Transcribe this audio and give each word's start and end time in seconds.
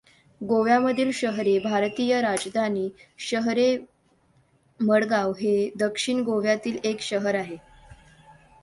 गोव्यामधील 0.41 1.11
शहरे 1.11 1.59
भारतीय 1.59 2.21
राजधानी 2.21 2.89
शहरेमडगांव 3.19 5.31
हे 5.31 5.71
दक्षिण 5.79 6.23
गोव्यातील 6.23 6.77
एक 6.83 7.01
शहर 7.01 7.35
आहे. 7.35 7.57